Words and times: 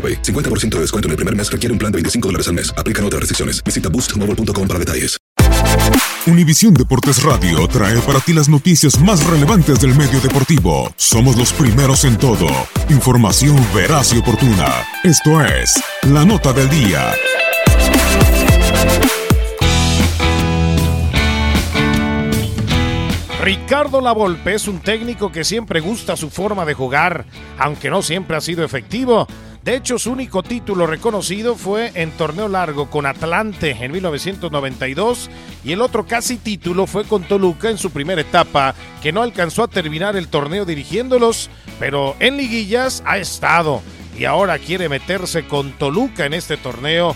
AroPay. 0.00 0.22
50% 0.22 0.76
de 0.76 0.80
descuento 0.80 1.08
en 1.08 1.10
el 1.10 1.16
primer 1.16 1.36
mes 1.36 1.52
requiere 1.52 1.72
un 1.72 1.78
plan 1.78 1.92
de 1.92 1.96
25 1.96 2.28
dólares 2.28 2.48
al 2.48 2.54
mes. 2.54 2.72
Aplican 2.78 3.04
otras 3.04 3.20
restricciones. 3.20 3.62
Visita 3.62 3.90
boostmobile.com 3.90 4.66
para 4.66 4.78
detalles. 4.78 5.20
Univisión 6.26 6.74
Deportes 6.74 7.22
Radio 7.22 7.66
trae 7.66 7.98
para 8.00 8.20
ti 8.20 8.34
las 8.34 8.48
noticias 8.48 9.00
más 9.00 9.24
relevantes 9.26 9.80
del 9.80 9.94
medio 9.94 10.20
deportivo. 10.20 10.92
Somos 10.96 11.36
los 11.36 11.52
primeros 11.52 12.04
en 12.04 12.18
todo. 12.18 12.46
Información 12.90 13.56
veraz 13.74 14.12
y 14.12 14.18
oportuna. 14.18 14.84
Esto 15.02 15.42
es 15.42 15.82
La 16.02 16.24
Nota 16.24 16.52
del 16.52 16.68
Día. 16.68 17.14
Ricardo 23.42 24.02
Lavolpe 24.02 24.54
es 24.54 24.68
un 24.68 24.80
técnico 24.80 25.32
que 25.32 25.44
siempre 25.44 25.80
gusta 25.80 26.14
su 26.14 26.28
forma 26.28 26.66
de 26.66 26.74
jugar, 26.74 27.24
aunque 27.58 27.88
no 27.88 28.02
siempre 28.02 28.36
ha 28.36 28.40
sido 28.42 28.62
efectivo. 28.62 29.26
De 29.64 29.76
hecho, 29.76 29.98
su 29.98 30.12
único 30.12 30.42
título 30.42 30.86
reconocido 30.86 31.54
fue 31.54 31.92
en 31.94 32.12
torneo 32.12 32.48
largo 32.48 32.88
con 32.88 33.04
Atlante 33.04 33.76
en 33.78 33.92
1992 33.92 35.28
y 35.64 35.72
el 35.72 35.82
otro 35.82 36.06
casi 36.06 36.38
título 36.38 36.86
fue 36.86 37.04
con 37.04 37.24
Toluca 37.24 37.68
en 37.68 37.76
su 37.76 37.90
primera 37.90 38.22
etapa, 38.22 38.74
que 39.02 39.12
no 39.12 39.20
alcanzó 39.20 39.64
a 39.64 39.68
terminar 39.68 40.16
el 40.16 40.28
torneo 40.28 40.64
dirigiéndolos, 40.64 41.50
pero 41.78 42.16
en 42.20 42.38
liguillas 42.38 43.02
ha 43.04 43.18
estado 43.18 43.82
y 44.18 44.24
ahora 44.24 44.58
quiere 44.58 44.88
meterse 44.88 45.46
con 45.46 45.72
Toluca 45.72 46.24
en 46.24 46.32
este 46.32 46.56
torneo. 46.56 47.14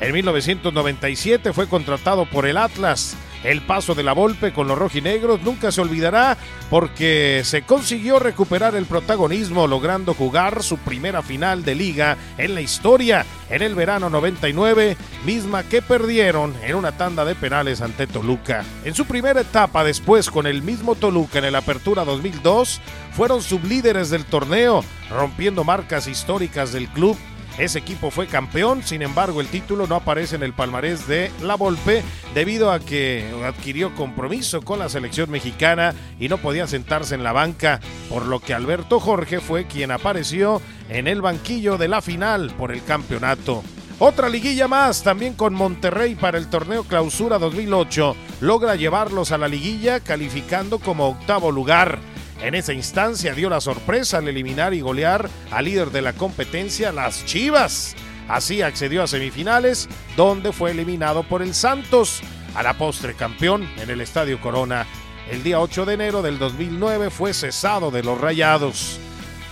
En 0.00 0.14
1997 0.14 1.52
fue 1.52 1.68
contratado 1.68 2.24
por 2.24 2.46
el 2.46 2.56
Atlas 2.56 3.16
el 3.44 3.62
paso 3.62 3.94
de 3.94 4.02
la 4.02 4.12
Volpe 4.12 4.52
con 4.52 4.68
los 4.68 4.78
rojinegros 4.78 5.42
nunca 5.42 5.70
se 5.70 5.80
olvidará 5.80 6.36
porque 6.70 7.42
se 7.44 7.62
consiguió 7.62 8.18
recuperar 8.18 8.74
el 8.74 8.86
protagonismo 8.86 9.66
logrando 9.66 10.14
jugar 10.14 10.62
su 10.62 10.78
primera 10.78 11.22
final 11.22 11.64
de 11.64 11.74
liga 11.74 12.16
en 12.38 12.54
la 12.54 12.60
historia 12.60 13.24
en 13.50 13.62
el 13.62 13.74
verano 13.74 14.10
99, 14.10 14.96
misma 15.24 15.62
que 15.62 15.82
perdieron 15.82 16.54
en 16.62 16.74
una 16.74 16.92
tanda 16.92 17.24
de 17.24 17.34
penales 17.34 17.80
ante 17.80 18.06
Toluca. 18.06 18.64
En 18.84 18.94
su 18.94 19.04
primera 19.04 19.40
etapa 19.40 19.84
después 19.84 20.30
con 20.30 20.46
el 20.46 20.62
mismo 20.62 20.94
Toluca 20.94 21.38
en 21.38 21.44
el 21.44 21.54
Apertura 21.54 22.04
2002, 22.04 22.80
fueron 23.12 23.42
sublíderes 23.42 24.10
del 24.10 24.24
torneo, 24.24 24.84
rompiendo 25.10 25.64
marcas 25.64 26.08
históricas 26.08 26.72
del 26.72 26.88
club 26.88 27.16
ese 27.58 27.78
equipo 27.78 28.10
fue 28.10 28.26
campeón, 28.26 28.82
sin 28.82 29.02
embargo 29.02 29.40
el 29.40 29.48
título 29.48 29.86
no 29.86 29.96
aparece 29.96 30.36
en 30.36 30.42
el 30.42 30.52
palmarés 30.52 31.08
de 31.08 31.30
La 31.42 31.54
Volpe 31.54 32.02
debido 32.34 32.70
a 32.70 32.80
que 32.80 33.30
adquirió 33.44 33.94
compromiso 33.94 34.60
con 34.62 34.78
la 34.78 34.88
selección 34.88 35.30
mexicana 35.30 35.94
y 36.20 36.28
no 36.28 36.38
podía 36.38 36.66
sentarse 36.66 37.14
en 37.14 37.24
la 37.24 37.32
banca, 37.32 37.80
por 38.10 38.26
lo 38.26 38.40
que 38.40 38.52
Alberto 38.52 39.00
Jorge 39.00 39.40
fue 39.40 39.66
quien 39.66 39.90
apareció 39.90 40.60
en 40.90 41.08
el 41.08 41.22
banquillo 41.22 41.78
de 41.78 41.88
la 41.88 42.02
final 42.02 42.50
por 42.58 42.72
el 42.72 42.84
campeonato. 42.84 43.62
Otra 43.98 44.28
liguilla 44.28 44.68
más, 44.68 45.02
también 45.02 45.32
con 45.32 45.54
Monterrey 45.54 46.14
para 46.14 46.36
el 46.36 46.50
torneo 46.50 46.84
Clausura 46.84 47.38
2008, 47.38 48.14
logra 48.42 48.76
llevarlos 48.76 49.32
a 49.32 49.38
la 49.38 49.48
liguilla 49.48 50.00
calificando 50.00 50.78
como 50.78 51.08
octavo 51.08 51.50
lugar. 51.50 51.98
En 52.40 52.54
esa 52.54 52.74
instancia 52.74 53.34
dio 53.34 53.48
la 53.48 53.60
sorpresa 53.60 54.18
al 54.18 54.28
eliminar 54.28 54.74
y 54.74 54.80
golear 54.80 55.28
al 55.50 55.64
líder 55.64 55.90
de 55.90 56.02
la 56.02 56.12
competencia, 56.12 56.92
las 56.92 57.24
Chivas. 57.24 57.96
Así 58.28 58.60
accedió 58.60 59.02
a 59.02 59.06
semifinales, 59.06 59.88
donde 60.16 60.52
fue 60.52 60.72
eliminado 60.72 61.22
por 61.22 61.42
el 61.42 61.54
Santos, 61.54 62.20
a 62.54 62.62
la 62.62 62.74
postre 62.74 63.14
campeón 63.14 63.68
en 63.78 63.88
el 63.88 64.00
Estadio 64.00 64.40
Corona. 64.40 64.86
El 65.30 65.42
día 65.42 65.60
8 65.60 65.86
de 65.86 65.94
enero 65.94 66.22
del 66.22 66.38
2009 66.38 67.10
fue 67.10 67.32
cesado 67.32 67.90
de 67.90 68.02
los 68.02 68.20
Rayados. 68.20 69.00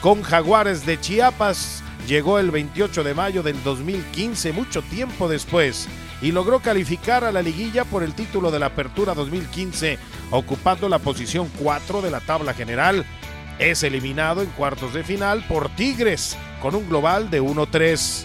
Con 0.00 0.22
Jaguares 0.22 0.84
de 0.84 1.00
Chiapas 1.00 1.82
llegó 2.06 2.38
el 2.38 2.50
28 2.50 3.02
de 3.02 3.14
mayo 3.14 3.42
del 3.42 3.62
2015, 3.64 4.52
mucho 4.52 4.82
tiempo 4.82 5.28
después, 5.28 5.88
y 6.20 6.32
logró 6.32 6.60
calificar 6.60 7.24
a 7.24 7.32
la 7.32 7.42
liguilla 7.42 7.84
por 7.84 8.02
el 8.02 8.14
título 8.14 8.50
de 8.50 8.58
la 8.58 8.66
Apertura 8.66 9.14
2015, 9.14 9.98
ocupando 10.34 10.88
la 10.88 10.98
posición 10.98 11.48
4 11.62 12.02
de 12.02 12.10
la 12.10 12.20
tabla 12.20 12.54
general. 12.54 13.04
Es 13.58 13.82
eliminado 13.84 14.42
en 14.42 14.48
cuartos 14.50 14.92
de 14.92 15.04
final 15.04 15.44
por 15.46 15.68
Tigres, 15.70 16.36
con 16.60 16.74
un 16.74 16.88
global 16.88 17.30
de 17.30 17.40
1-3. 17.40 18.24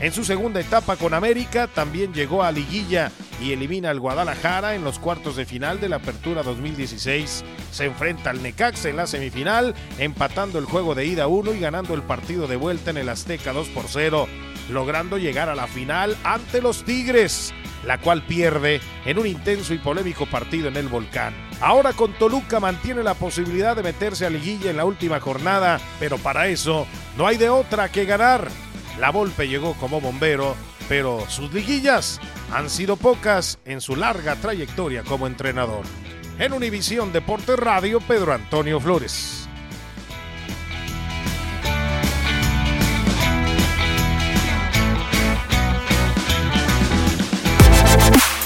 En 0.00 0.12
su 0.12 0.24
segunda 0.24 0.60
etapa 0.60 0.96
con 0.96 1.14
América 1.14 1.68
también 1.68 2.12
llegó 2.12 2.42
a 2.42 2.50
liguilla 2.50 3.12
y 3.40 3.52
elimina 3.52 3.90
al 3.90 4.00
Guadalajara 4.00 4.74
en 4.74 4.82
los 4.82 4.98
cuartos 4.98 5.36
de 5.36 5.46
final 5.46 5.80
de 5.80 5.88
la 5.88 5.96
Apertura 5.96 6.42
2016. 6.42 7.44
Se 7.70 7.84
enfrenta 7.84 8.30
al 8.30 8.42
Necaxa 8.42 8.88
en 8.88 8.96
la 8.96 9.06
semifinal, 9.06 9.74
empatando 9.98 10.58
el 10.58 10.64
juego 10.64 10.96
de 10.96 11.06
ida 11.06 11.28
1 11.28 11.54
y 11.54 11.60
ganando 11.60 11.94
el 11.94 12.02
partido 12.02 12.48
de 12.48 12.56
vuelta 12.56 12.90
en 12.90 12.96
el 12.96 13.08
Azteca 13.08 13.52
2 13.52 13.68
por 13.68 13.84
0, 13.88 14.26
logrando 14.70 15.18
llegar 15.18 15.48
a 15.48 15.54
la 15.54 15.68
final 15.68 16.16
ante 16.24 16.60
los 16.60 16.84
Tigres, 16.84 17.54
la 17.86 18.00
cual 18.00 18.26
pierde 18.26 18.80
en 19.04 19.18
un 19.18 19.26
intenso 19.26 19.72
y 19.72 19.78
polémico 19.78 20.26
partido 20.26 20.68
en 20.68 20.76
el 20.76 20.88
Volcán. 20.88 21.43
Ahora 21.60 21.92
con 21.92 22.12
Toluca 22.18 22.60
mantiene 22.60 23.02
la 23.02 23.14
posibilidad 23.14 23.74
de 23.76 23.82
meterse 23.82 24.26
a 24.26 24.30
liguilla 24.30 24.70
en 24.70 24.76
la 24.76 24.84
última 24.84 25.20
jornada, 25.20 25.80
pero 25.98 26.18
para 26.18 26.48
eso 26.48 26.86
no 27.16 27.26
hay 27.26 27.36
de 27.36 27.48
otra 27.48 27.90
que 27.90 28.04
ganar. 28.04 28.48
La 28.98 29.10
Volpe 29.10 29.48
llegó 29.48 29.74
como 29.74 30.00
bombero, 30.00 30.54
pero 30.88 31.24
sus 31.28 31.52
liguillas 31.52 32.20
han 32.52 32.70
sido 32.70 32.96
pocas 32.96 33.58
en 33.64 33.80
su 33.80 33.96
larga 33.96 34.36
trayectoria 34.36 35.02
como 35.02 35.26
entrenador. 35.26 35.84
En 36.38 36.52
Univisión 36.52 37.12
Deportes 37.12 37.58
Radio, 37.58 38.00
Pedro 38.00 38.32
Antonio 38.32 38.80
Flores. 38.80 39.43